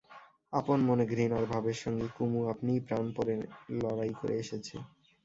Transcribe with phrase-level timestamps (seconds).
[0.53, 3.35] আপন মনে ঘৃণার ভাবের সঙ্গে কুমু আপনিই প্রাণপণে
[3.79, 4.75] লড়াই করে এসেছে।